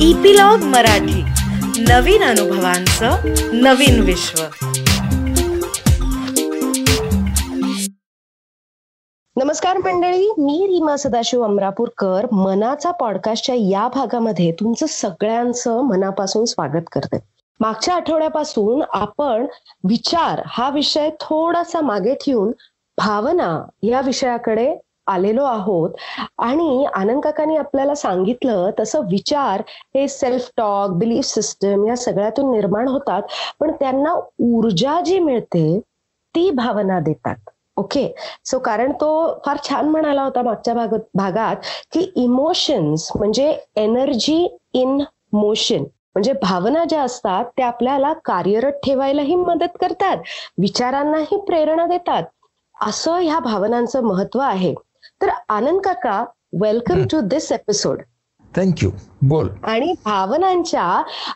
[0.00, 1.22] Epilogue Marathi.
[1.82, 3.10] नवीन अनुभवांचं
[3.52, 4.42] नवीन विश्व.
[9.36, 12.26] नमस्कार मंडळी मी रीमा सदाशिव अमरापूरकर.
[12.32, 17.18] मनाचा पॉडकास्टच्या या भागामध्ये तुमचं सगळ्यांचं मनापासून स्वागत करते.
[17.60, 19.46] मागच्या आठवड्यापासून आपण
[19.84, 22.52] विचार हा विषय थोडासा मागे ठेवून
[22.98, 24.76] भावना या विषयाकडे
[25.06, 25.90] आलेलो आहोत.
[26.38, 29.62] आणि आनंद काकांनी आपल्याला सांगितलं तसं विचार
[29.94, 33.22] हे सेल्फ टॉक बिलीफ सिस्टम या सगळ्यातून निर्माण होतात.
[33.60, 35.80] पण त्यांना ऊर्जा जी मिळते
[36.34, 37.36] ती भावना देतात.
[37.76, 38.14] ओके?
[38.44, 41.56] सो कारण तो फार छान म्हणाला होता मागच्या भागात भागात
[41.92, 45.02] की इमोशन्स म्हणजे एनर्जी इन
[45.32, 50.16] मोशन म्हणजे भावना ज्या असतात त्या आपल्याला कार्यरत ठेवायलाही मदत करतात.
[50.58, 52.22] विचारांनाही प्रेरणा देतात.
[52.80, 54.74] असं ह्या भावनांचं महत्त्व आहे.
[55.20, 56.24] तर आनंद काका
[56.60, 58.02] welcome to this episode
[58.54, 58.90] thank you
[59.22, 59.48] बोल.
[59.64, 60.82] आणि भावनांच्या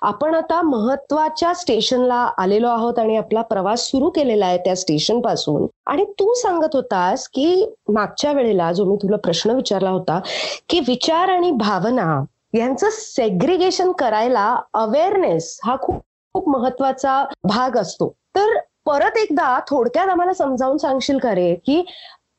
[0.03, 6.05] आपण आता महत्त्वाच्या स्टेशनला आलेलो आहोत आणि आपला प्रवास सुरू केलेला आहे त्या स्टेशनपासून आणि
[6.21, 10.21] तू सांगत होतास की मागच्या वेळेला जो मी तुला प्रश्न विचारला होता
[10.69, 16.01] की विचार आणि भावना यांचं सेग्रिगेशन करायला अवेअरनेस हा खूप
[16.35, 18.09] खूप महत्त्वाचा भाग असतो.
[18.37, 21.83] तर परत एकदा थोडक्यात आम्हाला समजावून सांगशील का रे की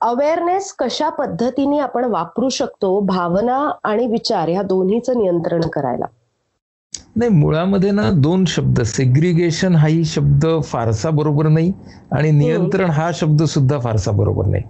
[0.01, 2.99] अवेअरनेस कशा पद्धतीने आपण वापरू शकतो?
[2.99, 6.05] भावना आणि विचार ह्या दोन्हीचं नियंत्रण करायला.
[7.15, 11.71] नाही मुळामध्ये ना दोन शब्द सेग्रिगेशन हाही शब्द फारसा बरोबर नाही
[12.11, 14.63] आणि नियंत्रण हा शब्द सुद्धा फारसा बरोबर नाही.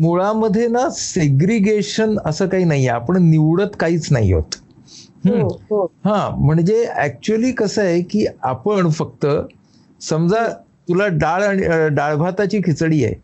[0.00, 5.30] मुळामध्ये ना सेग्रिगेशन असं काही नाही आपण निवडत काहीच नाही हम्म.
[5.30, 6.08] हम्म, हम्म.
[6.08, 6.28] हा.
[6.38, 9.26] म्हणजे ऍक्च्युअली कसं आहे की आपण फक्त
[10.00, 10.46] समजा
[10.88, 13.14] तुला डाळ आणि डाळ भाताची खिचडी आहे.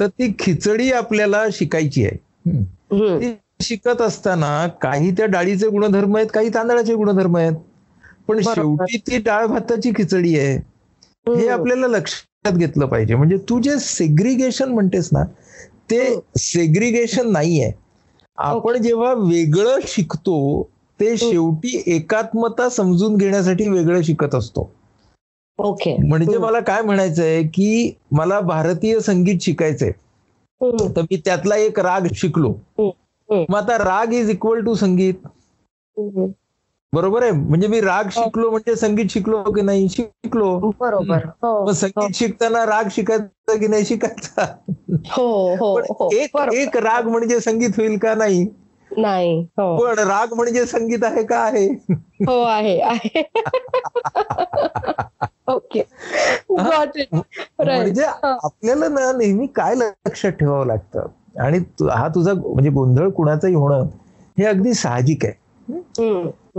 [0.00, 2.16] तर ती खिचडी आपल्याला शिकायची आहे.
[3.62, 7.52] शिकत असताना काही त्या डाळीचे गुणधर्म आहेत काही तांदळाचे गुणधर्म आहेत.
[8.28, 8.40] पण.
[8.40, 10.56] शेवटी ती डाळ भाताची खिचडी आहे.
[11.26, 13.14] हे आपल्याला लक्षात घेतलं पाहिजे.
[13.14, 15.24] म्हणजे तू जे सेग्रिगेशन म्हणतेस ना
[15.90, 16.00] ते
[16.38, 17.70] सेग्रिगेशन नाहीये.
[18.38, 20.36] आपण जेव्हा वेगळं शिकतो
[21.00, 24.70] ते शेवटी एकात्मता समजून घेण्यासाठी वेगळं शिकत असतो.
[25.64, 25.96] ओके.
[26.08, 26.38] म्हणजे.
[26.38, 29.90] मला काय म्हणायचंय की मला भारतीय संगीत शिकायचंय.
[30.96, 32.54] तर मी त्यातला एक राग शिकलो.
[33.30, 35.14] मग आता राग इज इक्वल टू संगीत.
[36.92, 37.30] बरोबर आहे?
[37.30, 40.72] म्हणजे मी राग शिकलो म्हणजे संगीत शिकलो की नाही शिकलो.
[40.80, 41.16] बरोबर.
[41.16, 41.66] हो.
[41.66, 44.56] मग संगीत शिकताना राग शिकायचा की नाही शिकायचा?
[45.10, 46.08] हो हो हो.
[46.12, 46.36] एक.
[46.52, 48.46] एक राग म्हणजे संगीत होईल का नाही?
[48.96, 49.40] नाही.
[49.40, 49.76] हो.
[49.76, 51.66] पण राग म्हणजे संगीत आहे का आहे?
[52.26, 52.80] हो आहे.
[55.70, 55.82] ओके.
[57.76, 61.06] म्हणजे आपल्याला ना नेहमी काय लक्षात ठेवावं लागतं?
[61.40, 61.58] आणि
[61.90, 63.86] हा तुझा म्हणजे गोंधळ कुणाचाही होणं
[64.38, 65.34] हे अगदी साहजिक आहे.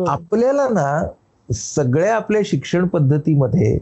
[0.07, 1.03] आपल्याला ना
[1.53, 3.77] सगळ्या आपल्या शिक्षण पद्धतीमध्ये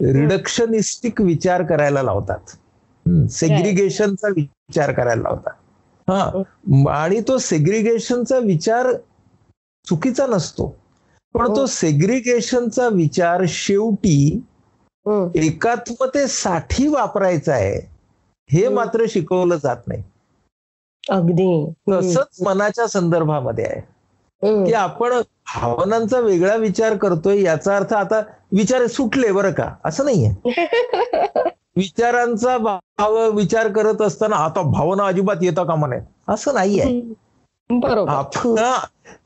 [0.00, 2.56] रिडक्शनिस्टिक विचार करायला लावतात.
[3.30, 5.52] सेग्रिगेशनचा विचार करायला लावतात.
[6.08, 6.42] हा.
[6.90, 8.92] आणि तो सेग्रिगेशनचा विचार
[9.86, 10.76] चुकीचा नसतो.
[11.34, 14.40] पण तो सेग्रिगेशनचा विचार शेवटी
[15.34, 17.90] एकात्मतेसाठी वापरायचा आहे
[18.50, 18.68] हे.
[18.68, 20.02] मात्र शिकवलं जात नाही.
[21.10, 21.72] अगदी.
[21.92, 23.80] तसंच मनाच्या संदर्भामध्ये आहे.
[24.66, 25.12] की आपण
[25.54, 28.20] भावनांचा वेगळा विचार करतोय याचा अर्थ आता
[28.52, 29.74] विचार सुटले बरं का?
[29.84, 30.30] असं नाहीये.
[31.76, 37.00] विचारांचा भाव विचार करत असताना आता भावना अजिबात येता कामा नये असं नाहीये.
[37.70, 38.10] बरोबर.
[38.10, 38.58] आपण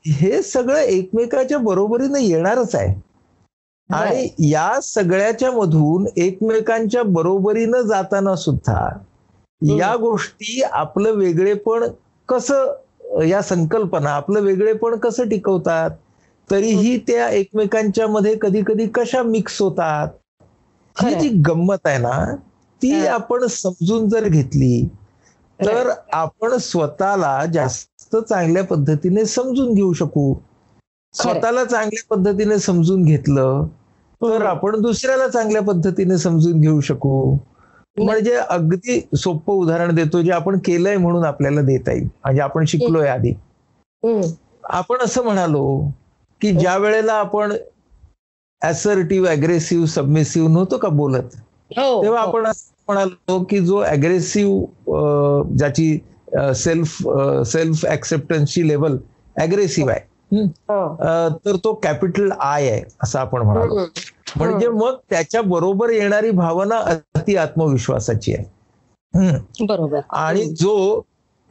[0.05, 3.10] हे सगळं एकमेकाच्या बरोबरीने येणारच आहे.
[3.91, 8.87] आणि या सगळ्याच्या मधून एकमेकांच्या बरोबरीनं जाताना सुद्धा
[9.61, 11.83] या गोष्टी आपलं वेगळेपण
[12.29, 15.89] कसं या संकल्पना आपलं वेगळेपण कसं टिकवतात?
[16.49, 20.07] तरीही त्या एकमेकांच्या मध्ये कधी कधी कशा मिक्स होतात?
[20.95, 21.13] ही.
[21.15, 22.35] जी गंमत आहे ना
[22.81, 23.05] ती.
[23.07, 24.83] आपण समजून जर घेतली
[25.59, 30.33] तर आपण स्वतःला जास्त चांगल्या पद्धतीने समजून घेऊ शकू.
[31.13, 33.67] स्वतःला चांगल्या पद्धतीने समजून घेतलं
[34.21, 37.37] तर आपण दुसऱ्याला चांगल्या पद्धतीने समजून घेऊ शकू
[37.97, 43.07] म्हणजे अगदी सोपं उदाहरण देतो जे आपण केलंय म्हणून आपल्याला देता येईल म्हणजे आपण शिकलोय
[43.07, 43.33] आधी.
[44.63, 45.63] आपण असं म्हणालो
[46.41, 47.53] की ज्या वेळेला आपण
[48.61, 51.35] असर्टिव्ह अग्रेसिव्ह सबमिसिव्ह नव्हतो का बोलत
[51.77, 52.27] हो तेव्हा हो.
[52.27, 55.97] आपण असं म्हणालो की जो अग्रेसिव्ह ज्याची
[56.55, 56.97] सेल्फ
[57.47, 58.97] सेल्फ ऍक्सेप्टन्सची लेवल
[59.35, 60.09] अग्रेसिव्ह आहे.
[60.33, 61.37] हो.
[61.45, 63.85] तर तो कॅपिटल आय आहे असं आपण म्हणालो.
[64.35, 68.45] म्हणजे मग त्याच्या बरोबर येणारी भावना अति आत्मविश्वासाची आहे.
[69.65, 69.99] बरोबर.
[70.09, 71.01] आणि जो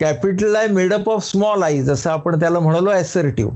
[0.00, 3.52] capital I made up of small I जसं आपण त्याला म्हणालो असर्टिव्ह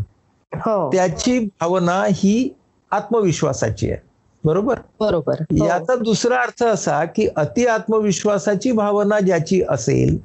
[0.55, 0.91] हो.
[0.93, 2.56] त्याची भावना ही
[2.91, 4.00] आत्मविश्वासाची आहे.
[4.44, 4.75] बरोबर?
[5.00, 5.35] बरोबर.
[5.41, 5.65] हो.
[5.67, 10.25] याचा दुसरा अर्थ असा की अति आत्मविश्वासाची भावना ज्याची असेल.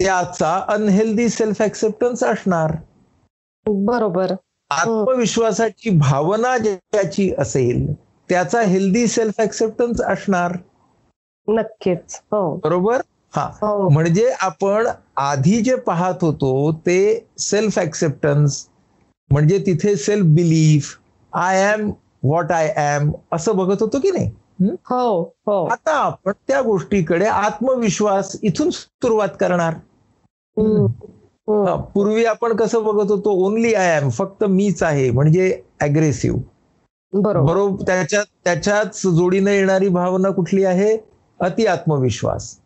[0.00, 2.76] त्याचा अनहेल्दी सेल्फ ऍक्सेप्टन्स असणार.
[3.66, 4.32] बरोबर.
[4.70, 7.92] आत्मविश्वासाची भावना ज्याची असेल
[8.28, 10.56] त्याचा हेल्दी सेल्फ ऍक्सेप्टन्स असणार.
[11.48, 12.00] नक्कीच.
[12.08, 12.60] हो.
[12.64, 13.00] बरोबर?
[13.36, 13.50] हा.
[13.54, 13.88] हो.
[13.88, 18.68] म्हणजे आपण आधी जे पाहत होतो ते सेल्फ ऍक्सेप्टन्स
[19.30, 20.98] म्हणजे तिथे self belief
[21.34, 21.90] I am
[22.22, 24.26] what I am असं बघत होतो की नाही?
[24.60, 24.66] हं?
[24.66, 25.66] हो हो.
[25.66, 29.74] आता आपण त्या गोष्टीकडे आत्मविश्वास इथून सुरुवात करणार.
[30.58, 30.86] हा.
[31.94, 36.40] पूर्वी आपण कसं बघत होतो ओनली आय एम फक्त मीच आहे म्हणजे अग्रेसिव्ह
[37.12, 37.84] बरोबर.
[37.86, 40.98] त्याच्यात त्याच्याच जोडीने येणारी भावना कुठली आहे?
[41.40, 42.58] अति आत्मविश्वास.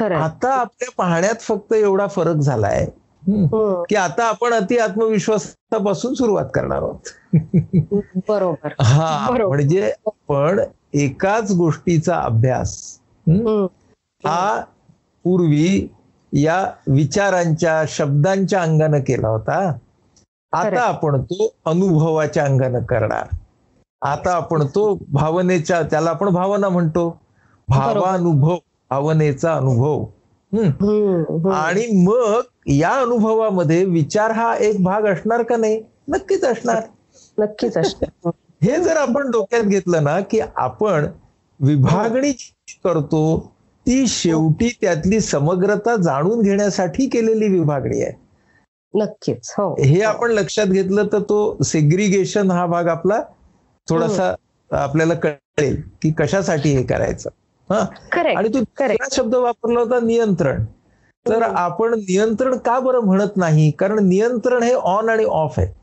[0.00, 2.86] आता आपल्या पाहण्यात फक्त एवढा फरक झालाय.
[3.28, 3.82] हं.
[3.88, 6.98] की आता आपण अति आत्मविश्वासापासून सुरुवात करणार आहोत.
[8.28, 8.68] बरोबर.
[8.82, 9.30] हा.
[9.48, 10.60] म्हणजे आपण
[10.94, 12.98] एकाच गोष्टीचा अभ्यास
[13.28, 13.66] हं.
[14.24, 14.64] हा
[15.24, 15.88] पूर्वी
[16.32, 19.72] या विचारांच्या शब्दांच्या अंगानं केला होता.
[20.52, 23.26] आता आपण तो अनुभवाच्या अंगानं करणार.
[24.02, 27.20] आता आपण तो भावनेच्या त्याला आपण भावना म्हणतो.
[27.68, 28.56] भावानुभव
[28.90, 30.04] भावनेचा अनुभव.
[31.52, 35.82] आणि मग या अनुभवामध्ये विचार हा एक भाग असणार का नाही?
[36.08, 36.82] नक्कीच असणार.
[37.38, 38.30] नक्कीच असतं
[38.62, 41.06] हे जर आपण डोक्यात घेतलं ना की आपण
[41.60, 43.51] विभागणी जी करतो
[43.86, 48.12] ती शेवटी त्यातली समग्रता जाणून घेण्यासाठी केलेली विभागणी आहे.
[48.94, 49.74] नक्कीच हो.
[49.74, 53.22] हे आपण लक्षात घेतलं तर तो सेग्रिगेशन हा भाग आपला
[53.88, 54.34] थोडासा
[54.70, 57.30] आपल्याला कळेल की कशासाठी हे करायचं.
[57.70, 57.84] हा?
[58.12, 60.64] करेक्ट आणि तू शब्द वापरला होता नियंत्रण.
[61.28, 61.42] तर.
[61.42, 63.70] आपण नियंत्रण का बरं म्हणत नाही?
[63.70, 65.74] कारण नियंत्रण हे ऑन आणि ऑफ आहे.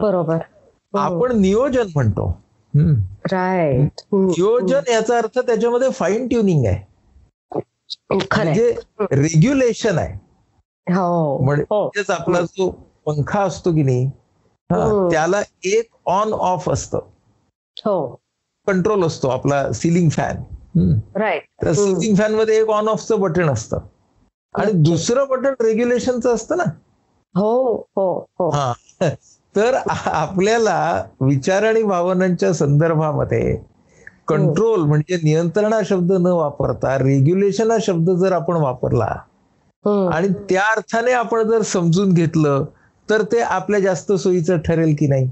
[0.00, 0.38] बरोबर.
[0.94, 2.40] आपण नियोजन म्हणतो.
[3.32, 6.91] राईट नियोजन याचा अर्थ त्याच्यामध्ये फाईन ट्युनिंग आहे.
[8.10, 10.14] म्हणजे रेग्युलेशन आहे.
[10.86, 11.44] हो हो.
[11.44, 12.70] म्हणजेच आपला जो
[13.06, 14.06] पंखा असतो की नाही
[14.70, 15.08] हा.
[15.12, 16.98] त्याला एक ऑन ऑफ असतं.
[17.84, 18.20] हो.
[18.66, 20.42] कंट्रोल असतो आपला सिलिंग फॅन
[21.16, 21.68] राईट.
[21.68, 23.78] सिलिंग फॅनमध्ये एक ऑन ऑफचं बटन असतं.
[24.54, 24.72] आणि.
[24.72, 26.64] दुसरं बटन रेग्युलेशनचं असतं ना.
[27.34, 28.48] हो हो हो.
[28.48, 28.72] हा.
[29.56, 29.74] तर
[30.06, 33.58] आपल्याला विचार आणि भावनांच्या संदर्भामध्ये
[34.32, 39.16] कंट्रोल म्हणजे नियंत्रण हा शब्द न वापरता रेग्युलेशन हा शब्द जर आपण वापरला.
[40.12, 42.64] आणि त्या अर्थाने आपण जर समजून घेतलं
[43.08, 45.30] तर ते आपल्या जास्त सोयीचं ठरेल की नाही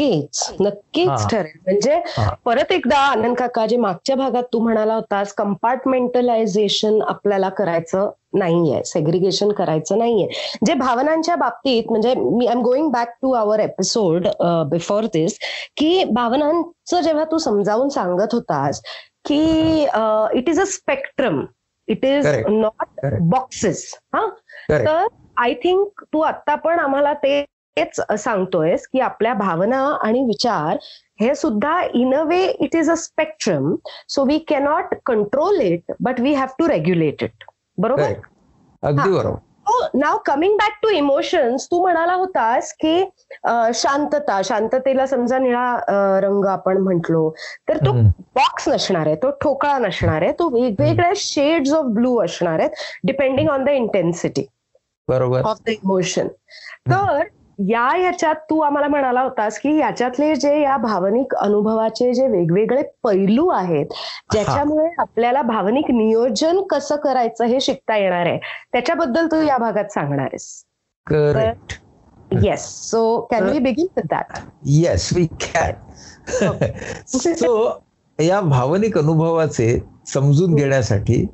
[0.00, 1.26] नक्कीच नक्कीच.
[1.30, 2.00] ठरेल म्हणजे.
[2.44, 9.52] परत एकदा आनंद काका जे मागच्या भागात तू म्हणाला होतास कंपार्टमेंटलायझेशन आपल्याला करायचं नाहीये सेग्रिगेशन
[9.52, 14.26] करायचं नाहीये जे भावनांच्या बाबतीत म्हणजे मी I am going back to our episode
[14.70, 15.38] before this
[15.76, 18.82] की भावनांचं जेव्हा तू समजावून सांगत होतास
[19.24, 19.82] की
[20.34, 21.44] it is a spectrum
[21.88, 22.26] it is.
[22.48, 23.06] Not.
[23.20, 24.26] Boxes हा.
[24.70, 25.06] तर
[25.36, 27.12] आय थिंक तू आता पण आम्हाला
[27.76, 30.76] तेच सांगतोयस की आपल्या भावना आणि विचार
[31.20, 33.74] हे सुद्धा in a way it is a spectrum
[34.08, 37.44] so we cannot control it but we have to regulate it
[37.78, 38.12] बरोबर.
[38.82, 39.10] अगदी.
[39.10, 39.38] बरोबर.
[39.94, 43.04] Now coming back to emotions तू म्हणाला होतास की
[43.74, 47.28] शांतता शांततेला समजा निळा रंग आपण म्हंटलो
[47.68, 47.92] तर तो.
[48.34, 52.70] बॉक्स नसणार आहे तो ठोकळा नसणार आहे तो वेगवेगळ्या शेड्स ऑफ ब्लू असणार आहेत
[53.04, 54.46] डिपेंडिंग ऑन द इंटेन्सिटी
[55.08, 55.42] बरोबर.
[55.42, 56.28] ऑफ द इमोशन
[56.90, 57.22] तर
[57.58, 63.48] या याच्यात तू आम्हाला म्हणाला होतास की याच्यातले जे या भावनिक अनुभवाचे जे वेगवेगळे पैलू
[63.48, 63.92] आहेत
[64.32, 68.38] ज्याच्यामुळे आपल्याला भावनिक नियोजन कसं करायचं हे शिकता येणार आहे
[68.72, 70.64] त्याच्याबद्दल तू या भागात सांगणार आहेस.
[71.06, 71.72] Correct
[72.42, 76.66] yes so can we begin with that yes we can
[77.06, 77.56] so
[78.18, 81.24] या भावनिक अनुभवाचे समजून घेण्यासाठी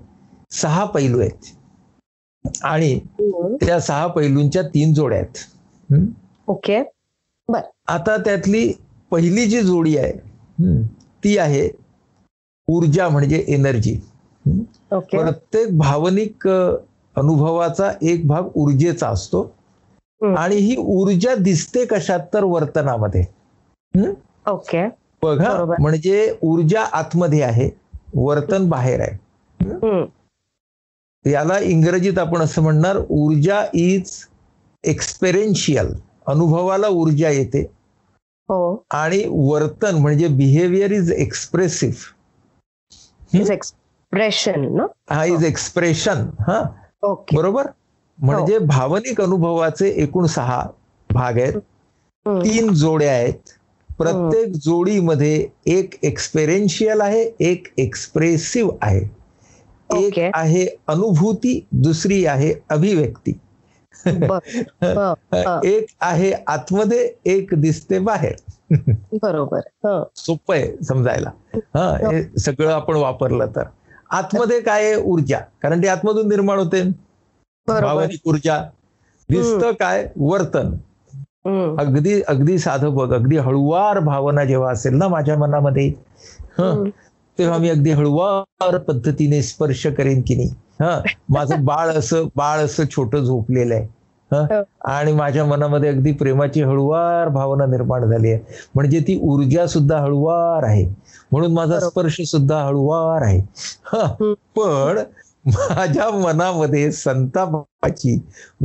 [0.53, 1.55] सहा पैलू आहेत.
[2.65, 2.99] आणि
[3.61, 5.39] त्या सहा पैलूंच्या तीन जोड्या आहेत.
[6.49, 6.83] ओके.
[7.89, 8.73] आता त्यातली
[9.11, 10.13] पहिली जी जोडी आहे
[11.25, 11.69] ती आहे
[12.69, 13.99] ऊर्जा म्हणजे एनर्जी.
[14.93, 15.19] ओके.
[15.19, 19.51] प्रत्येक भावनिक अनुभवाचा एक भाग ऊर्जेचा असतो.
[20.21, 23.25] आणि ही ऊर्जा दिसते कशात तर वर्तनामध्ये?
[24.47, 24.87] ओके.
[25.23, 25.65] बघा.
[25.81, 27.69] म्हणजे ऊर्जा आतमध्ये आहे
[28.15, 30.05] वर्तन बाहेर आहे.
[31.25, 34.13] याला इंग्रजीत आपण असं म्हणणार ऊर्जा इज
[34.85, 35.87] एक्सपेरिन्शियल
[36.27, 37.61] अनुभवाला ऊर्जा येते.
[38.49, 38.85] हो.
[38.91, 42.15] आणि वर्तन म्हणजे behaviour is expressive
[43.35, 46.65] is expression ना हा इज एक्सप्रेशन हा?
[47.03, 47.67] ओके बरोबर?
[48.19, 50.67] म्हणजे भावनिक अनुभवाचे एकूण सहा
[51.11, 51.53] भाग आहेत.
[52.29, 53.35] तीन जोड्या आहेत.
[53.99, 59.21] प्रत्येक जोडीमध्ये एक एक्सपेरिन्शियल आहे एक एक्सप्रेसिव्ह आहे.
[59.99, 60.19] एक.
[60.35, 63.31] आहे अनुभूती दुसरी आहे अभिव्यक्ती.
[63.31, 63.50] हं, हं.
[65.65, 68.35] एक आहे आतमध्ये एक दिसते बाहेर.
[69.23, 70.05] बरोबर हं.
[70.17, 71.31] सोपं आहे समजायला.
[71.57, 72.39] हा हे.
[72.39, 73.63] सगळं आपण वापरलं तर.
[74.11, 75.39] आतमध्ये काय ऊर्जा.
[75.63, 76.83] कारण ती आतमधून निर्माण होते.
[77.69, 78.63] भावनिक ऊर्जा.
[79.29, 80.09] दिसतं काय?
[80.17, 80.67] वर्तन.
[81.47, 81.77] हं.
[81.79, 83.15] अगदी अगदी साधं बघ.
[83.15, 85.93] अगदी हळुवार भावना जेव्हा असेल ना माझ्या मनामध्ये.
[86.59, 86.91] हं, हं.
[87.41, 90.49] तेव्हा मी अगदी हळुवार पद्धतीने स्पर्श करेन की नाही.
[90.81, 91.03] हा?
[91.29, 94.01] माझं बाळ असं बाळ असं छोटं झोपलेलं आहे.
[94.33, 94.63] हं.
[94.85, 98.41] आणि माझ्या मनामध्ये अगदी प्रेमाची हळुवार भावना निर्माण झाली आहे.
[98.75, 100.87] म्हणजे ती ऊर्जा सुद्धा हळुवार आहे.
[101.33, 101.81] म्हणून माझा.
[101.81, 103.41] स्पर्श सुद्धा हळुवार आहे.
[104.57, 104.99] पण
[105.47, 108.17] माझ्या मनामध्ये संतापाची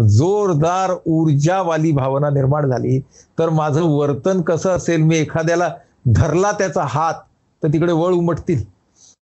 [0.08, 3.00] जोरदार ऊर्जावाली भावना निर्माण झाली.
[3.40, 5.02] तर माझं वर्तन कसं असेल?
[5.02, 5.70] मी एखाद्याला
[6.16, 7.14] धरला त्याचा हात
[7.64, 8.64] तर तिकडे वळ उमटतील.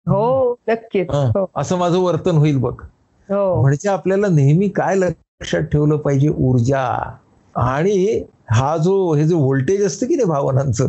[0.07, 1.11] हो नक्कीच.
[1.11, 2.83] हं, असं माझं वर्तन होईल बघ.
[3.29, 3.61] हो.
[3.61, 6.29] म्हणजे आपल्याला नेहमी काय लक्षात ठेवलं पाहिजे?
[6.29, 7.17] ऊर्जा.
[7.57, 10.89] आणि हा जो हे जो व्होल्टेज असतं की नाही भावनांचं?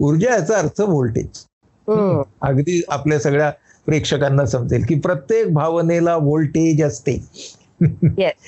[0.00, 1.44] ऊर्जा याचा अर्थ व्होल्टेज.
[2.42, 3.52] अगदी आपल्या सगळ्या
[3.86, 7.26] प्रेक्षकांना समजेल की प्रत्येक भावनेला व्होल्टेज असते.
[8.06, 8.38] Yes.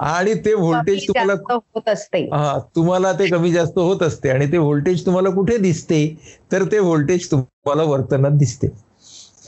[0.00, 2.28] आणि ते व्होल्टेज तुम्हाला होत असते.
[2.32, 6.18] हा तुम्हाला ते कमी जास्त होत असते आणि ते व्होल्टेज तुम्हाला कुठे दिसते
[6.52, 8.66] तर ते व्होल्टेज तुम्हाला वर्तनात दिसते.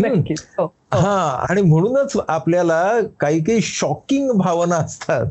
[0.00, 0.74] हो हो.
[0.92, 5.26] हा आणि म्हणूनच आपल्याला काही काही शॉकिंग भावना असतात.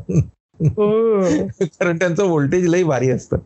[1.60, 3.36] कारण त्यांचं व्होल्टेज लई भारी असतं.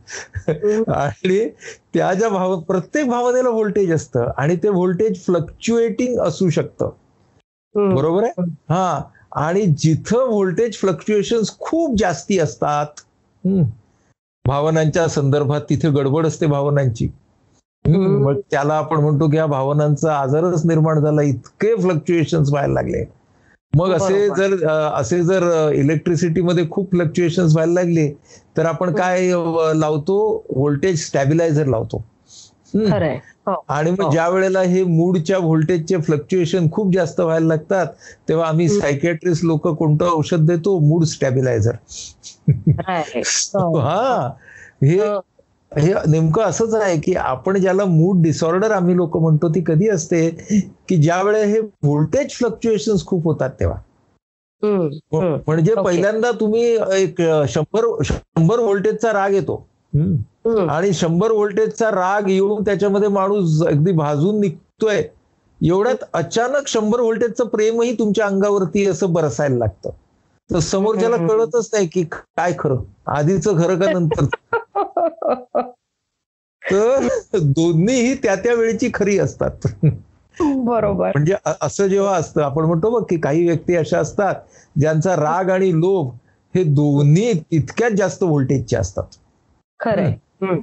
[0.92, 1.48] आणि
[1.94, 6.90] त्या ज्या भाव प्रत्येक भावनेला व्होल्टेज असतं आणि ते व्होल्टेज फ्लक्च्युएटिंग असू शकतं.
[7.74, 8.42] बरोबर आहे?
[8.42, 9.02] हा.
[9.36, 13.00] आणि जिथं व्होल्टेज फ्लक्च्युएशन खूप जास्ती असतात
[14.44, 17.08] भावनांच्या संदर्भात तिथे गडबड असते भावनांची.
[17.84, 23.04] मग त्याला आपण म्हणतो की या भावनांचा आजारच निर्माण झाला इतके फ्लक्च्युएशन व्हायला लागले
[23.72, 24.28] मग असे.
[24.28, 28.08] जर असे जर इलेक्ट्रिसिटीमध्ये खूप फ्लक्च्युएशन व्हायला लागले
[28.56, 29.30] तर आपण काय
[29.74, 30.18] लावतो
[30.50, 32.02] व्होल्टेज स्टॅबिलायझर लावतो.
[32.74, 34.10] खरंय हो आणि मग हो.
[34.10, 37.86] ज्या वेळेला हे मूडच्या व्होल्टेजचे फ्लक्च्युएशन खूप जास्त व्हायला लागतात
[38.28, 38.68] तेव्हा आम्ही.
[38.68, 41.72] सायकॅट्रिस्ट लोक कोणतं औषध देतो मूड स्टॅबिलायझर.
[43.54, 43.78] हो.
[43.78, 44.30] हा
[44.82, 46.10] हे हं.
[46.10, 50.28] नेमकं असंच आहे की आपण ज्याला मूड डिसऑर्डर आम्ही लोक म्हणतो ती कधी असते
[50.88, 53.78] की ज्या वेळेला हे व्होल्टेज फ्लक्च्युएशन खूप होतात तेव्हा.
[54.62, 55.74] म्हणजे.
[55.74, 59.68] पहिल्यांदा तुम्ही एक शंभर शंभर व्होल्टेजचा राग येतो.
[60.46, 65.02] आणि शंभर व्होल्टेजचा राग येऊन त्याच्यामध्ये माणूस अगदी भाजून निघतोय.
[65.60, 69.90] एवढ्यात अचानक शंभर व्होल्टेजचं प्रेमही तुमच्या अंगावरती असं बरसायला लागतं.
[70.50, 71.16] तर समोरच्याला.
[71.16, 72.76] कळतच नाही की काय खरं.
[73.06, 74.24] आधीचं खरं का नंतर?
[76.70, 79.50] तर दोन्हीही त्या त्या वेळेची खरी असतात.
[80.40, 81.08] बरोबर.
[81.08, 84.34] म्हणजे असं जेव्हा असतं आपण म्हणतो बघ की काही व्यक्ती अशा असतात
[84.80, 86.08] ज्यांचा राग आणि लोभ
[86.54, 89.04] हे दोन्ही तितक्याच जास्त व्होल्टेजचे असतात.
[89.80, 90.04] खरंय.
[90.04, 90.12] हं.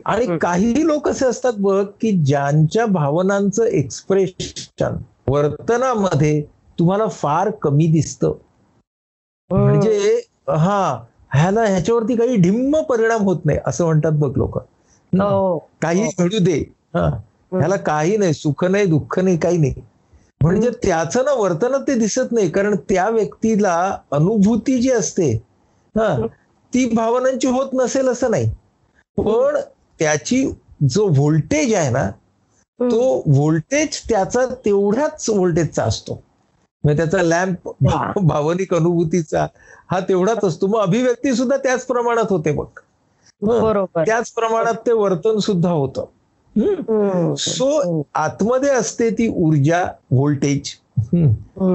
[0.06, 0.26] आणि.
[0.38, 4.96] काही लोक असे असतात बघ की ज्यांच्या भावनांचं एक्सप्रेशन
[5.28, 6.42] वर्तनामध्ये
[6.80, 8.34] तुम्हाला फार कमी दिसतं.
[9.50, 10.80] म्हणजे हा
[11.34, 14.58] ह्याला ह्याच्यावरती काही ढिम्म परिणाम होत नाही असं म्हणतात बघ लोक.
[15.14, 16.10] हो काही हो.
[16.20, 16.60] घडू दे.
[16.96, 17.08] हा.
[17.52, 19.74] ह्याला काही नाही सुख नाही दुःख नाही काही नाही.
[20.42, 23.74] म्हणजे त्याचं ना वर्तनात ते दिसत नाही कारण त्या व्यक्तीला
[24.12, 25.32] अनुभूती जी असते
[25.96, 26.16] हा
[26.74, 28.50] ती भावनांची होत नसेल असं नाही.
[29.18, 29.58] पण
[30.00, 30.46] त्याची
[30.90, 32.10] जो व्होल्टेज आहे ना.
[32.80, 36.14] तो व्होल्टेज त्याचा तेवढ्याच व्होल्टेजचा असतो
[36.84, 37.70] म्हणजे त्याचा लॅम्प.
[38.22, 39.46] भावनिक अनुभूतीचा
[39.92, 42.52] हा तेवढाच असतो मग अभिव्यक्ती सुद्धा त्याच प्रमाणात होते.
[43.42, 46.06] बरोबर त्याच प्रमाणात ते वर्तन सुद्धा होतं.
[47.38, 50.76] सो आतमध्ये असते ती ऊर्जा व्होल्टेज.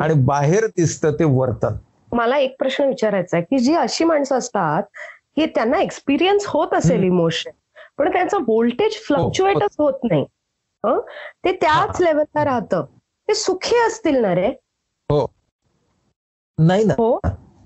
[0.01, 1.77] आणि बाहेर दिसतं ते वर्तन
[2.13, 4.83] मला एक प्रश्न विचारायचा आहे की जी अशी माणसं असतात
[5.37, 7.03] की त्यांना एक्सपिरियन्स होत असेल.
[7.03, 7.51] इमोशन
[7.99, 10.25] पण त्यांचं व्होल्टेज फ्लक्च्युएटच होत नाही.
[10.85, 11.01] हं?
[11.45, 12.85] ते त्याच लेवलला राहतं.
[13.29, 14.53] ते सुखी असतील ना रे?
[16.59, 16.95] नाही ना.
[16.99, 17.19] हो?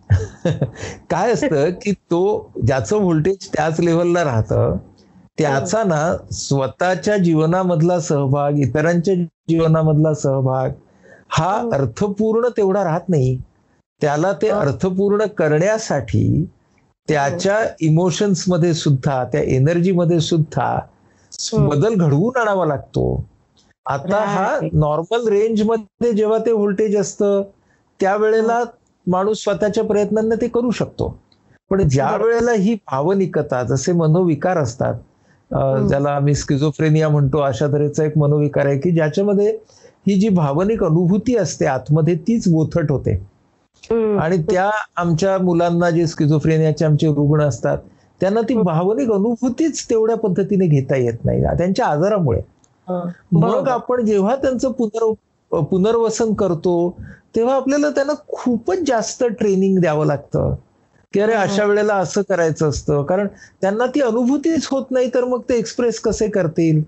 [1.10, 4.76] काय असतं की तो ज्याचं व्होल्टेज त्याच लेवलला राहतं
[5.38, 9.14] त्याचा ना स्वतःच्या जीवनामधला सहभाग इतरांच्या
[9.48, 10.70] जीवनामधला सहभाग
[11.28, 11.70] हा हो.
[11.70, 13.38] अर्थपूर्ण तेवढा राहत नाही.
[14.00, 14.58] त्याला ते हो.
[14.58, 16.46] अर्थपूर्ण करण्यासाठी
[17.08, 20.78] त्याच्या इमोशन्समध्ये सुद्धा त्या एनर्जी मध्ये सुद्धा.
[21.52, 23.24] बदल घडवून आणावा लागतो
[23.86, 24.58] आता हा.
[24.72, 27.42] नॉर्मल रेंजमध्ये जेव्हा ते व्होल्टेज असतं
[28.00, 28.62] त्यावेळेला
[29.06, 31.08] माणूस स्वतःच्या प्रयत्नांना ते करू शकतो
[31.70, 34.94] पण ज्या वेळेला ही भावनिकता जसे मनोविकार असतात
[35.88, 39.56] ज्याला आम्ही स्किझोफ्रेनिया म्हणतो अशा तऱ्हेचा एक मनोविकार आहे की ज्याच्यामध्ये
[40.06, 43.14] ही जी भावनिक अनुभूती असते आतमध्ये तीच बोथट होते.
[44.18, 47.78] आणि त्या आमच्या मुलांना जे स्किझोफ्रेनियाचे आमचे रुग्ण असतात
[48.20, 52.40] त्यांना ती भावनिक अनुभूतीच तेवढ्या पद्धतीने घेता येत नाही त्यांच्या आजारामुळे.
[53.32, 53.68] मग.
[53.68, 55.12] आपण जेव्हा त्यांचं पुनर्
[55.52, 56.74] पुनर्वसन करतो
[57.36, 60.54] तेव्हा आपल्याला त्यांना खूपच जास्त ट्रेनिंग द्यावं लागतं.
[61.14, 63.02] की अरे अशा वेळेला असं करायचं असतं.
[63.02, 63.26] कारण
[63.60, 66.82] त्यांना ती अनुभूतीच होत नाही तर मग ते एक्सप्रेस कसे करतील?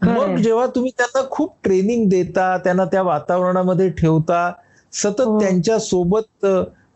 [0.00, 0.36] मग.
[0.36, 4.50] जेव्हा तुम्ही त्यांना खूप ट्रेनिंग देता त्यांना त्या वातावरणामध्ये ठेवता
[4.92, 5.38] सतत हो.
[5.40, 6.46] त्यांच्यासोबत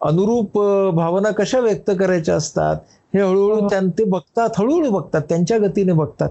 [0.03, 0.59] अनुरूप
[0.95, 2.77] भावना कशा व्यक्त करायच्या असतात
[3.15, 3.69] हे हळूहळू हो.
[3.69, 6.29] त्यां- ते बघतात हळूहळू बघतात त्यांच्या गतीने बघतात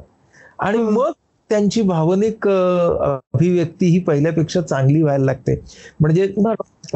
[0.59, 0.77] आणि.
[0.79, 1.11] मग
[1.49, 5.55] त्यांची भावनिक अभिव्यक्ती ही पहिल्यापेक्षा चांगली व्हायला लागते
[5.99, 6.31] म्हणजे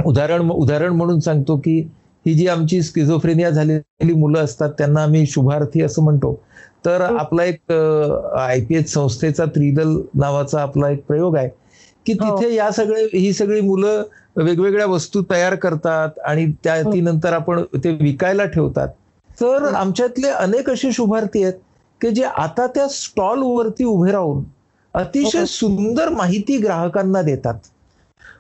[0.06, 1.78] उदाहरण उदाहरण म्हणून सांगतो की
[2.26, 6.34] ही जी आमची स्किझोफ्रेनिया झालेली मुलं असतात त्यांना आम्ही शुभार्थी असं म्हणतो
[6.86, 7.02] तर.
[7.02, 7.72] आपला एक
[8.38, 11.50] आय पी एच संस्थेचा त्रिदल नावाचा आपला एक प्रयोग आहे
[12.06, 12.36] की हो.
[12.38, 14.04] तिथे या सगळे ही सगळी मुलं
[14.36, 16.92] वेगवेगळ्या वस्तू तयार करतात आणि त्या हं.
[16.94, 18.88] ती नंतर आपण ते विकायला ठेवतात
[19.42, 19.74] तर हं.
[19.76, 21.54] आमच्यातले अनेक असे शुभार्थी आहेत
[22.02, 24.44] की जे आता त्या स्टॉल वरती उभे राहून
[24.94, 25.46] अतिशय हो.
[25.46, 27.54] सुंदर माहिती ग्राहकांना देतात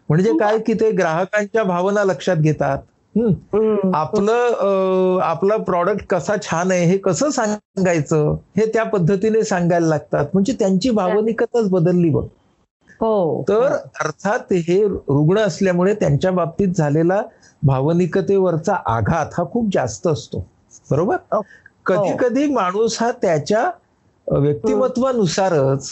[0.10, 2.78] म्हणजे काय की ते ग्राहकांच्या भावना लक्षात घेतात.
[3.96, 10.54] आपलं आपला प्रॉडक्ट कसा छान आहे हे कसं सांगायचं हे त्या पद्धतीने सांगायला लागतात म्हणजे
[10.54, 12.24] त्यांची भावनिकताच बदलली बघ
[13.02, 13.44] हो.
[13.50, 13.62] तर
[14.02, 17.22] अर्थात हे रुग्ण असल्यामुळे त्यांच्या बाबतीत झालेला
[17.64, 20.46] भावनिकतेवरचा आघात हा खूप जास्त असतो.
[20.92, 21.16] बरोबर?
[21.34, 21.42] हो.
[21.86, 23.72] कधी कधी माणूस हा त्याच्या
[24.28, 25.90] व्यक्तिमत्वानुसारच.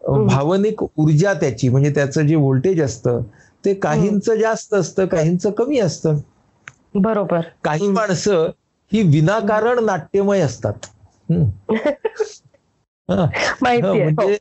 [0.00, 3.20] भावनिक ऊर्जा त्याची म्हणजे त्याचं जे व्होल्टेज असतं
[3.64, 6.18] ते काहींचं जास्त असतं काहींचं कमी असतं.
[6.94, 7.40] बरोबर.
[7.64, 7.88] काही.
[7.88, 8.50] माणसं
[8.92, 10.86] ही विनाकारण नाट्यमय असतात
[11.30, 11.74] हम्म.
[11.74, 14.36] हा, माहिती आहे म्हणजे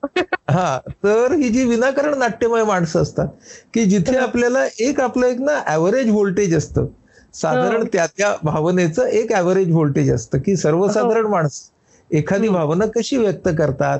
[0.49, 3.27] हा तर ही जी विनाकारण नाट्यमय माणसं असतात
[3.73, 6.85] की जिथे आपल्याला एक आपलं एक ना ऍव्हरेज व्होल्टेज असतं.
[7.33, 7.87] साधारण हो.
[7.93, 11.61] त्या त्या भावनेचं एक ऍव्हरेज व्होल्टेज असतं की सर्वसाधारण माणस.
[12.11, 12.47] एखादी.
[12.47, 13.99] भावना कशी व्यक्त करतात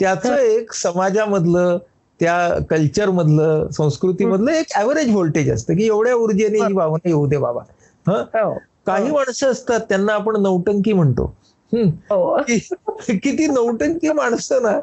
[0.00, 1.78] त्याचं एक समाजामधलं
[2.20, 7.36] त्या कल्चर मधलं संस्कृतीमधलं एक ऍव्हरेज व्होल्टेज असतं की एवढ्या ऊर्जेने ही भावना येऊ दे
[7.36, 7.62] बाबा.
[8.06, 8.44] हा?
[8.44, 8.58] हो.
[8.86, 11.22] काही माणसं असतात त्यांना आपण नौटंकी म्हणतो.
[11.22, 11.41] हो
[13.08, 14.80] किती नौटंकी माणसं ना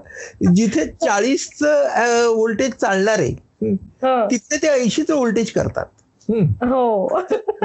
[0.53, 1.63] जिथे चाळीसच
[2.35, 3.35] व्होल्टेज चालणार आहे
[4.03, 4.27] हा.
[4.31, 5.85] तिथे ते ऐंशीचं व्होल्टेज करतात.
[6.65, 7.05] हो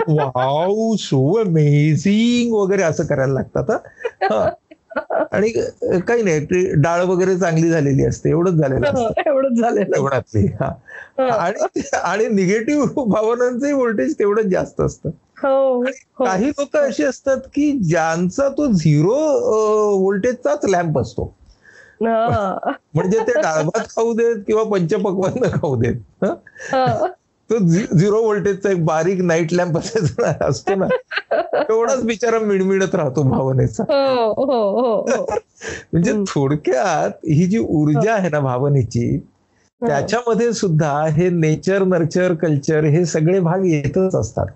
[0.09, 3.79] वाव सो अमेझिंग वगैरे असं करायला लागतात हा.
[4.31, 5.25] हा.
[5.33, 5.53] आणि
[5.99, 10.67] काही नाही डाळ वगैरे चांगली झालेली असते एवढंच झालेलं असतं एवढंच झालेलं एवढातली हा
[11.19, 11.27] हा.
[11.27, 15.24] आणि आणि निगेटिव्ह भावनांचंही व्होल्टेज तेवढंच जास्त असतं हो हो.
[15.37, 19.17] काही लोक अशी असतात की ज्यांचा तो झिरो
[19.99, 21.35] व्होल्टेजचाच लॅम्प असतो
[22.03, 22.55] हा.
[22.95, 26.35] म्हणजे ते डाळभात खाऊ देत किंवा पंचपक्वान्न खाऊ देत हं?
[26.73, 27.07] हा.
[27.51, 30.87] तो झिरो व्होल्टेजचा एक बारीक नाईट लॅम्प असायचा असतो ना
[31.33, 35.25] तेवढाच बिचारा मिणमिणत राहतो भावनेचा हो हो हो हो
[35.93, 36.13] म्हणजे.
[36.29, 39.19] थोडक्यात ही जी ऊर्जा आहे ना भावनेची
[39.83, 44.47] त्याच्यामध्ये सुद्धा हे नेचर नर्चर कल्चर हे सगळे भाग येतच असतात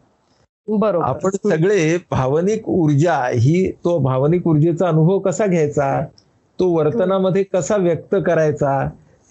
[0.69, 1.05] बरोबर.
[1.07, 6.01] आपण सगळे भावनिक ऊर्जा ही तो भावनिक ऊर्जेचा अनुभव कसा घ्यायचा?
[6.59, 8.79] तो वर्तनामध्ये कसा व्यक्त करायचा?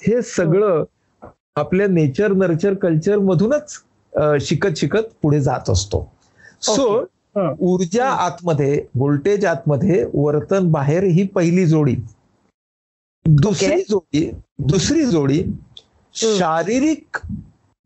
[0.01, 0.83] हे सगळं
[1.55, 3.77] आपल्या नेचर नर्चर कल्चर मधूनच
[4.41, 6.07] शिकत शिकत पुढे जात असतो.
[6.61, 7.05] सो.
[7.59, 11.95] ऊर्जा आतमध्ये व्होल्टेज आतमध्ये वर्तन बाहेर ही पहिली जोडी.
[13.25, 13.81] दुसरी.
[13.89, 15.43] जोडी दुसरी जोडी
[16.15, 17.17] शारीरिक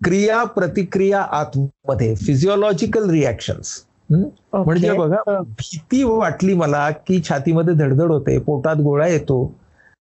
[0.02, 3.82] क्रिया प्रतिक्रिया आतमध्ये फिजिओलॉजिकल रिॲक्शन्स.
[4.10, 5.40] म्हणजे बघा.
[5.40, 9.44] भीती वाटली मला की छातीमध्ये धडधड होते पोटात गोळा येतो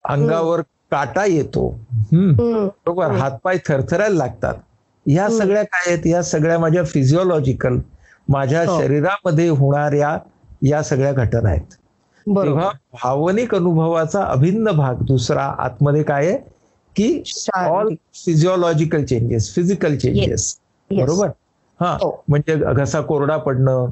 [0.05, 0.61] अंगावर
[0.93, 1.69] काटा येतो.
[2.13, 3.11] बरोबर.
[3.13, 4.55] हातपाय थरथरायला लागतात
[5.07, 5.29] ह्या.
[5.31, 7.79] सगळ्या काय आहेत या सगळ्या माझ्या फिजिओलॉजिकल
[8.29, 8.79] माझ्या हो.
[8.81, 10.17] शरीरामध्ये होणाऱ्या
[10.63, 11.75] या सगळ्या घटना आहेत
[12.27, 16.39] तेव्हा भावनिक अनुभवाचा अभिन्न भाग दुसरा आतमध्ये काय आहे
[16.99, 17.23] की
[17.55, 17.95] all.
[18.25, 20.59] Physiological changes physical changes.
[20.91, 21.29] बरोबर?
[21.81, 22.25] हा हो.
[22.29, 23.87] म्हणजे घसा कोरडा पडणं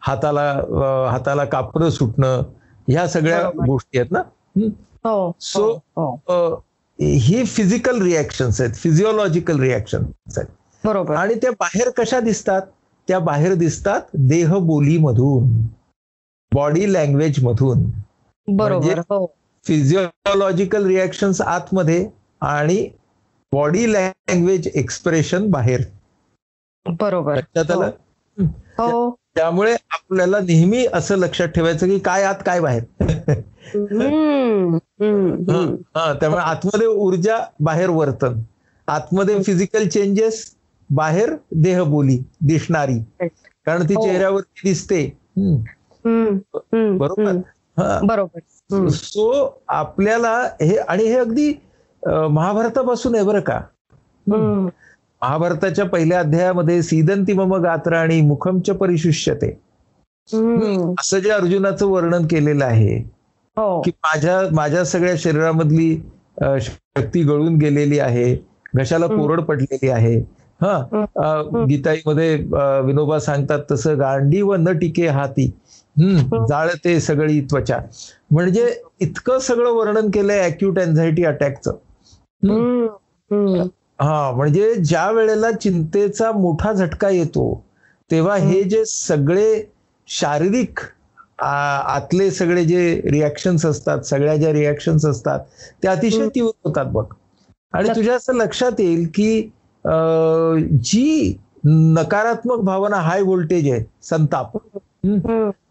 [0.00, 0.62] हाताला
[1.10, 2.42] हाताला कापडं सुटणं
[2.88, 3.50] ह्या सगळ्या.
[3.66, 4.18] गोष्टी आहेत ना?
[4.18, 4.68] हम्म.
[5.04, 5.30] हो
[7.46, 10.48] फिजिकल रिॲक्शन्स आहेत फिजिओलॉजिकल रिॲक्शन्स आहेत.
[10.84, 11.14] बरोबर.
[11.14, 12.62] आणि त्या बाहेर कशा दिसतात?
[13.08, 15.66] त्या बाहेर दिसतात देहबोलीमधून
[16.52, 17.90] बॉडी लँग्वेज मधून.
[18.48, 19.34] बरोबर म्हणजे हो.
[19.66, 22.90] फिजिओलॉजिकल रिॲक्शन्स आतमध्ये आणि
[23.52, 25.80] बॉडी लँग्वेज एक्सप्रेशन बाहेर.
[26.86, 27.40] बरोबर.
[27.56, 27.90] आलं?
[28.78, 29.14] हो.
[29.34, 32.82] त्यामुळे आपल्याला नेहमी असं लक्षात ठेवायचं की काय आत काय बाहेर.
[35.94, 38.40] हा त्यामुळे आतमध्ये ऊर्जा बाहेर वर्तन.
[38.86, 40.54] आतमध्ये फिजिकल चेंजेस
[40.90, 43.26] बाहेर देहबोली दिसणारी.
[43.66, 44.06] कारण ती हो.
[44.06, 45.18] चेहऱ्यावरती दिसते.
[46.98, 47.36] बरोबर.
[47.78, 48.00] हा.
[48.02, 48.38] बरोबर.
[48.70, 49.30] सो
[49.68, 51.52] आपल्याला हे आणि हे अगदी
[52.02, 53.60] महाभारतापासून आहे बरं का.
[54.26, 59.48] महाभारताच्या पहिल्या अध्यायामध्ये सीदंती मम गात्र आणि मुखमच परिशुष्यते.
[61.00, 62.96] असं जे अर्जुनाचं वर्णन केलेलं आहे
[63.56, 63.80] हो.
[63.82, 65.94] की माझ्या माझ्या सगळ्या शरीरामधली
[66.60, 68.34] शक्ती गळून गेलेली आहे
[68.74, 69.06] घशाला.
[69.06, 70.18] कोरड पडलेली आहे.
[70.60, 71.64] हा.
[71.68, 72.34] गीताईमध्ये
[72.86, 75.50] विनोबा सांगतात तसं गांडी व न टिके हाती.
[76.00, 76.46] हम्म हम्म.
[76.46, 77.78] जाळते सगळी त्वचा.
[78.30, 81.76] म्हणजे इतकं सगळं वर्णन केलंय अॅक्यूट अँझायटी अटॅकचं.
[84.00, 87.64] हा म्हणजे ज्या वेळेला चिंतेचा मोठा झटका येतो
[88.10, 89.72] तेव्हा हे जे सगळे
[90.06, 90.78] शारीरिक
[91.38, 95.40] आ- आतले सगळे जे रिॲक्शन्स असतात सगळ्या ज्या रिॲक्शन्स असतात
[95.82, 96.28] ते अतिशय.
[96.28, 97.04] तीव्र होतात बघ.
[97.72, 97.88] आणि.
[97.88, 99.40] तुझ्या असं लक्षात येईल की
[100.82, 104.56] जी नकारात्मक भावना हाय व्होल्टेज आहे संताप.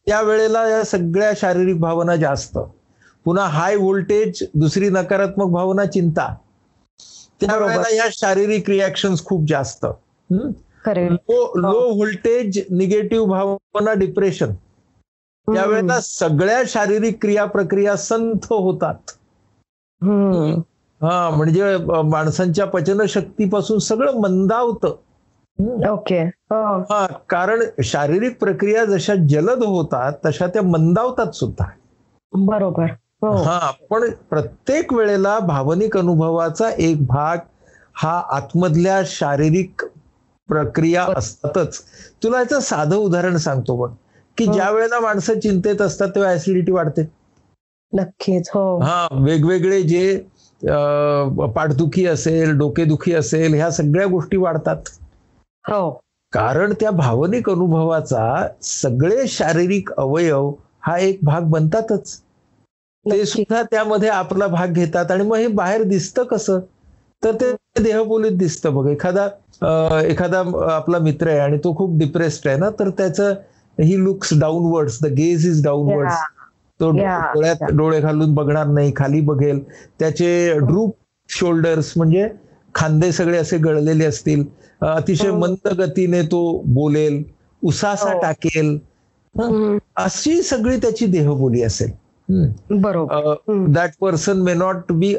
[0.07, 0.21] हम्म, हम्म.
[0.21, 2.57] त्या वेळेला या सगळ्या शारीरिक भावना जास्त
[3.25, 6.35] पुन्हा हाय व्होल्टेज दुसरी नकारात्मक भावना चिंता
[7.41, 7.71] त्या बरोबर.
[7.71, 9.85] वेळेला या शारीरिक रिॲक्शन्स खूप जास्त
[10.29, 14.53] लो लो व्होल्टेज निगेटिव्ह भावना डिप्रेशन
[15.47, 19.11] त्यावेळेला सगळ्या शारीरिक क्रिया प्रक्रिया संथ होतात.
[21.01, 24.95] हा म्हणजे माणसांच्या पचनशक्तीपासून सगळं मंदावतं.
[25.89, 26.79] ओके हो.
[26.91, 31.65] हा कारण शारीरिक प्रक्रिया जशा जलद होतात तशा त्या मंदावतात सुद्धा.
[32.33, 32.91] बरोबर.
[33.23, 33.31] हो.
[33.43, 37.37] हा पण प्रत्येक वेळेला भावनिक अनुभवाचा एक भाग
[37.95, 39.83] हा आतमधल्या शारीरिक
[40.49, 41.81] प्रक्रिया असतातच.
[42.23, 43.89] तुला याचं साधं उदाहरण सांगतो बघ.
[44.37, 44.53] की हो.
[44.53, 47.01] ज्या वेळेला माणसं चिंतेत असतात तेव्हा ऍसिडिटी वाढते.
[47.93, 48.49] नक्कीच.
[48.53, 48.77] हो.
[48.79, 50.17] हा वेगवेगळे जे
[51.47, 54.77] पाठदुखी असेल डोकेदुखी असेल ह्या सगळ्या गोष्टी वाढतात.
[55.65, 55.89] हो.
[56.33, 62.17] कारण त्या भावनिक अनुभवाचा सगळे शारीरिक अवयव हा एक भाग बनतातच.
[63.05, 63.25] ते.
[63.25, 66.59] सुद्धा त्यामध्ये आपला भाग घेतात आणि मग हे बाहेर दिसतं कसं?
[67.23, 67.51] तर ते
[67.83, 68.87] देहबोलीत दिसतं बघ.
[68.87, 69.27] एखादा
[70.01, 70.39] एखादा
[70.73, 73.33] आपला मित्र आहे आणि तो खूप डिप्रेस्ड आहे ना तर त्याचं
[73.77, 76.15] ही looks downwards the gaze is downwards.
[76.79, 76.89] तो.
[76.91, 79.59] डोळ्यात डोळे घालून बघणार नाही खाली बघेल.
[79.99, 80.95] त्याचे ड्रूप
[81.29, 82.27] शोल्डर्स म्हणजे
[82.75, 84.43] खांदे सगळे असे गळलेले असतील.
[84.83, 85.37] अतिशय हो.
[85.39, 86.41] मंद गतीने तो
[86.73, 87.23] बोलेल
[87.61, 88.19] उसासा हो.
[88.21, 88.77] टाकेल.
[89.95, 91.91] अशी सगळी त्याची देहबोली असेल
[92.71, 93.65] बरोबर.
[93.73, 95.15] That person may not be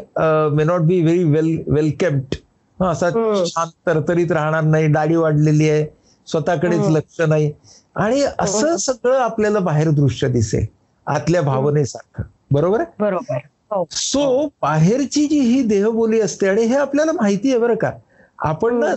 [0.53, 2.35] may not be very well welcomed
[2.79, 3.11] असा.
[3.47, 5.87] शांत तरतरीत राहणार नाही दाढी वाढलेली आहे
[6.29, 6.89] स्वतःकडेच.
[6.91, 7.53] लक्ष नाही
[7.95, 8.77] आणि असं हम्म.
[8.77, 10.67] सगळं आपल्याला बाहेर दृश्य दिसेल
[11.07, 12.23] आतल्या भावनेसारखं
[12.53, 13.37] बरोबर आहे बरोबर
[13.71, 17.91] हो सो बाहेरची जी ही देहबोली असते आणि हे आपल्याला माहिती आहे बरं का
[18.39, 18.95] आपण ना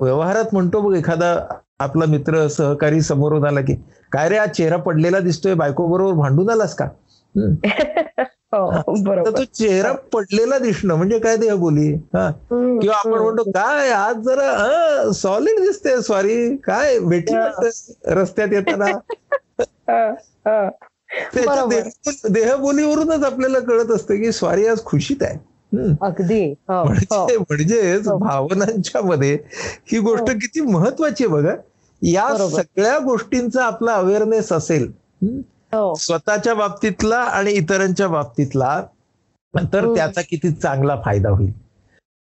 [0.00, 1.34] व्यवहारात म्हणतो बघ एखादा
[1.78, 3.74] आपला मित्र सहकारी समोरून आला की
[4.12, 6.88] काय रे आज चेहरा पडलेला दिसतोय बायको बरोबर भांडून आलास का.
[8.52, 8.94] हो
[9.30, 12.78] तो चेहरा पडलेला दिसणं म्हणजे काय देहबोली हा हम्म.
[12.78, 17.68] किंवा आपण म्हणतो काय आज जरा सॉलिड दिसते सॉरी काय भेटली हा.
[18.14, 18.84] रस्त्यात येताना
[19.90, 20.10] हा,
[20.46, 20.68] हा.
[22.28, 25.38] देहबोलीवरूनच आपल्याला कळत असतं की स्वारी आज खुशीत आहे.
[26.02, 26.44] अगदी.
[26.68, 26.84] हो हो.
[26.84, 28.16] म्हणजे म्हणजेच हो.
[28.16, 29.38] भावनांच्या मध्ये
[29.92, 31.54] ही गोष्ट किती महत्वाची आहे बघा.
[32.02, 32.48] या.
[32.50, 34.92] सगळ्या गोष्टींचा आपला अवेअरनेस असेल
[35.72, 35.94] हो.
[35.94, 38.84] स्वतःच्या बाबतीतला आणि इतरांच्या बाबतीतला
[39.72, 39.94] तर.
[39.94, 41.52] त्याचा किती चांगला फायदा होईल.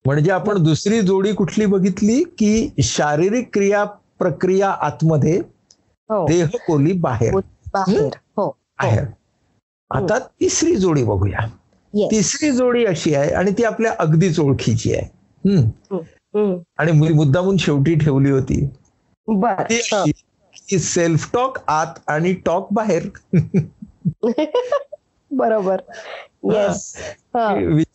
[0.04, 3.84] म्हणजे आपण दुसरी जोडी कुठली बघितली की शारीरिक क्रिया
[4.18, 5.38] प्रक्रिया आतमध्ये
[6.10, 6.26] हो.
[6.26, 7.34] देहबोली बाहेर.
[7.72, 8.10] बाहेर.
[8.36, 8.56] हो.
[9.90, 11.38] आता तिसरी जोडी बघूया.
[11.96, 12.10] Yes.
[12.10, 15.10] तिसरी जोडी अशी आहे आणि ती आपल्या अगदीच ओळखीची आहे.
[15.50, 15.96] हम्म.
[16.38, 16.56] हम्म.
[16.78, 18.66] आणि मु- मुद्दामून शेवटी ठेवली होती.
[19.70, 20.78] ती हो.
[20.78, 23.06] सेल्फ टॉक आत आणि टॉक बाहेर.
[25.30, 25.76] बरोबर.
[27.34, 27.54] हा.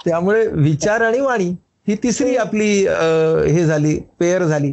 [0.05, 1.49] त्यामुळे विचार आणि वाणी
[1.89, 2.87] ही तिसरी आपली
[3.49, 4.73] हे झाली पेयर झाली.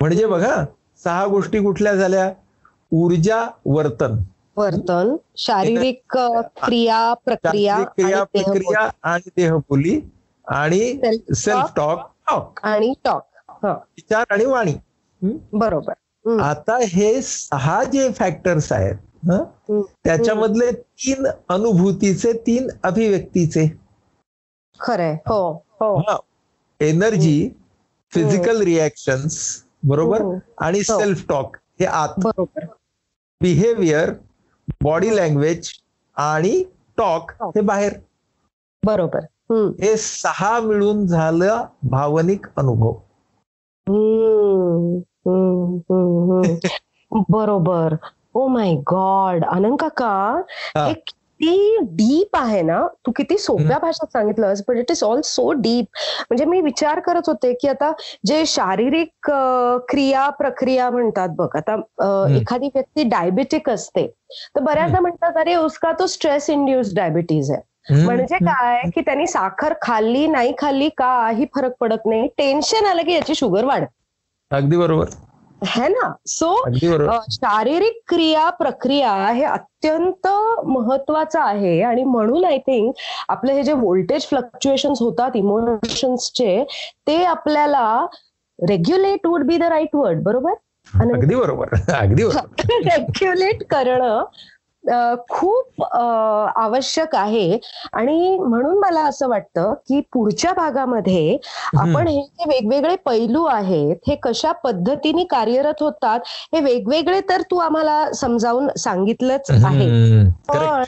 [0.00, 0.64] म्हणजे बघा
[1.04, 2.32] सहा गोष्टी कुठल्या झाल्या?
[2.94, 4.22] ऊर्जा वर्तन.
[4.56, 6.18] वर्तन शारीरिक
[6.62, 8.24] क्रिया प्रक्रिया क्रिया.
[8.24, 10.00] प्रक्रिया आणि देहबोली
[10.48, 11.00] आणि.
[11.34, 13.72] सेल्फ टॉक टॉक आणि टॉक हा.
[13.72, 14.72] विचार आणि वाणी.
[15.22, 15.36] हं?
[15.52, 15.92] बरोबर.
[16.40, 18.94] आता हे सहा जे फॅक्टर्स आहेत
[19.30, 19.82] हं?
[20.04, 23.76] त्याच्यामधले तीन अनुभूतीचे तीन अभिव्यक्तीचे.
[24.80, 25.12] खरंय.
[25.26, 26.02] हो हो.
[26.80, 27.50] एनर्जी
[28.14, 30.20] फिजिकल रिॲक्शन्स बरोबर?
[30.22, 30.38] हो.
[30.58, 30.98] आणि हो.
[31.00, 32.08] सेल्फ टॉक हे आत.
[32.18, 32.64] बरोबर.
[33.42, 34.10] बिहेवियर
[34.82, 35.70] बॉडी लँग्वेज
[36.16, 36.64] आणि
[36.96, 37.52] टॉक हो.
[37.62, 37.92] बाहेर
[38.86, 39.20] बरोबर.
[39.80, 42.92] हे सहा मिळून झालं भावनिक अनुभव.
[47.28, 47.94] बरोबर
[48.34, 50.42] ओ माय गॉड आनंद काका
[50.76, 50.92] हा.
[51.44, 55.84] किती डीप आहे ना तू किती सोप्या भाषेत सांगितलंस पण it is all so deep
[56.20, 57.92] म्हणजे मी विचार करत होते की आता
[58.26, 59.30] जे शारीरिक
[59.88, 61.74] क्रिया प्रक्रिया म्हणतात बघ आता.
[62.36, 64.06] एखादी व्यक्ती डायबेटिक असते
[64.56, 67.60] तर बऱ्याचदा म्हणतात अरे उसका तो स्ट्रेस इंड्युस डायबिटीज आहे.
[68.04, 73.12] म्हणजे काय की त्यांनी साखर खाल्ली नाही खाल्ली काही फरक पडत नाही टेन्शन आलं की
[73.12, 73.84] याची शुगर वाढ
[74.50, 75.04] अगदी बरोबर.
[75.66, 76.12] है ना?
[76.26, 76.64] सो
[77.30, 80.28] शारीरिक क्रिया प्रक्रिया हे अत्यंत
[80.64, 81.82] महत्वाचं आहे.
[81.82, 82.94] आणि म्हणून आय थिंक
[83.28, 86.64] आपले हे जे व्होल्टेज फ्लक्च्युएशन होतात इमोशन्सचे
[87.06, 88.06] ते आपल्याला
[88.68, 90.52] regulate would be the right word बरोबर?
[90.94, 91.66] अगदी बरोबर.
[91.94, 92.64] अगदी बरोबर.
[92.98, 94.24] रेग्युलेट करणं
[95.28, 95.82] खूप
[96.56, 97.58] आवश्यक आहे
[97.92, 101.38] आणि म्हणून मला असं वाटतं की पुढच्या भागामध्ये
[101.78, 107.58] आपण हे जे वेगवेगळे पैलू आहेत हे कशा पद्धतीने कार्यरत होतात हे वेगवेगळे तर तू
[107.58, 110.24] आम्हाला समजावून सांगितलंच आहे.
[110.48, 110.82] पण.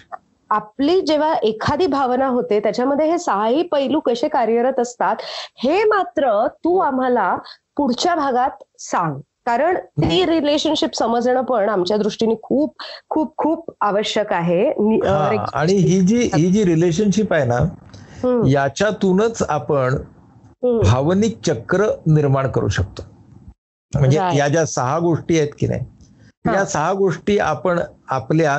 [0.50, 5.16] आपली जेव्हा एखादी भावना होते त्याच्यामध्ये हे सहाही पैलू कसे कार्यरत असतात
[5.64, 7.36] हे मात्र तू आम्हाला
[7.76, 12.74] पुढच्या भागात सांग कारण ती रिलेशनशिप समजणं पण आमच्या दृष्टीने खूप
[13.08, 14.70] खूप खूप आवश्यक आहे.
[15.54, 17.58] आणि ही जी ही जी रिलेशनशिप आहे ना
[18.48, 19.96] याच्यातूनच आपण.
[20.62, 23.02] भावनिक चक्र निर्माण करू शकतो.
[23.94, 24.18] म्हणजे.
[24.38, 25.80] या ज्या सहा गोष्टी आहेत की नाही.
[26.46, 28.52] या सहा गोष्टी आपण आपल्या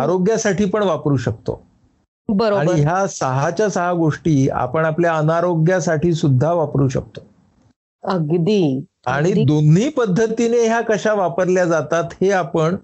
[0.00, 1.52] आरोग्यासाठी पण वापरू शकतो.
[1.52, 7.20] आणि बरोबर ह्या सहाच्या सहा गोष्टी आपण आपल्या अनारोग्यासाठी सुद्धा वापरू शकतो.
[8.04, 8.86] अगदी.
[9.06, 9.32] आणि.
[9.44, 12.76] दोन्ही पद्धतीने ह्या कशा वापरल्या जातात हे आपण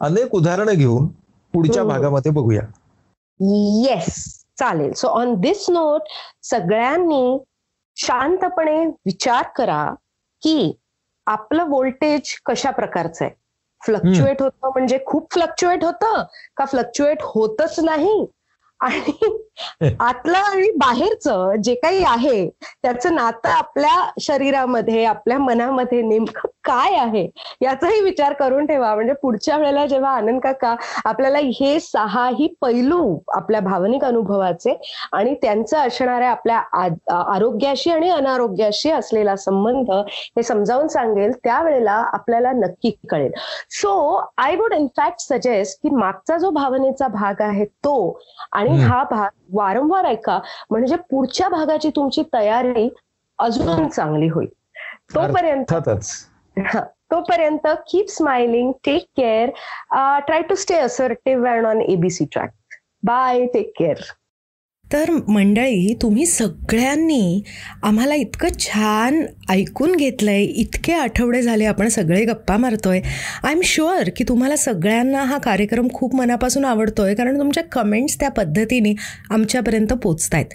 [0.00, 1.06] अनेक उदाहरणं घेऊन
[1.54, 1.84] पुढच्या.
[1.84, 2.62] भागामध्ये बघूया.
[3.86, 4.92] येस चालेल.
[4.92, 6.08] सो ऑन दिस नोट
[6.42, 7.38] सगळ्यांनी
[7.96, 9.84] शांतपणे विचार करा
[10.42, 10.72] की
[11.26, 13.34] आपलं व्होल्टेज कशा प्रकारचं आहे?
[13.80, 16.22] फ्लक्च्युएट होतं म्हणजे खूप फ्लक्च्युएट होतं
[16.56, 18.26] का फ्लक्च्युएट होतच नाही?
[18.80, 19.12] आणि
[20.00, 22.48] आतलं आणि बाहेरचं जे काही आहे
[22.82, 27.26] त्याचं नातं आपल्या शरीरामध्ये आपल्या मनामध्ये नेमकं काय आहे?
[27.62, 28.94] याचाही विचार करून ठेवा.
[28.94, 34.76] म्हणजे पुढच्या वेळेला जेव्हा आनंद काका आपल्याला हे सहाही पैलू आपल्या भावनिक अनुभवाचे
[35.12, 36.58] आणि त्यांचं असणाऱ्या आपल्या
[37.34, 43.32] आरोग्याशी आणि अनारोग्याशी असलेला संबंध हे समजावून सांगेल त्यावेळेला आपल्याला नक्की कळेल.
[43.70, 43.92] So
[44.38, 47.96] I would in fact suggest की मागचा जो भावनेचा भाग आहे तो
[48.52, 48.76] आणि.
[48.80, 50.38] हा भाग वारंवार ऐका.
[50.70, 52.88] म्हणजे पुढच्या भागाची तुमची तयारी
[53.38, 54.48] अजून चांगली होईल.
[55.14, 55.64] तोपर्यंत.
[57.10, 59.50] तोपर्यंत keep smiling take care
[60.18, 62.50] try to stay assertive and on ABC track
[63.02, 64.02] bye take care
[64.92, 67.42] तर मंडळी तुम्ही सगळ्यांनी
[67.82, 73.00] आम्हाला इतकं छान ऐकून घेतलंय इतके आठवडे झाले आपण सगळे गप्पा मारतोय.
[73.44, 78.30] आय एम शुअर की तुम्हाला सगळ्यांना हा कार्यक्रम खूप मनापासून आवडतोय कारण तुमच्या कमेंट्स त्या
[78.30, 78.94] पद्धतीने
[79.30, 80.54] आमच्यापर्यंत पोचत आहेत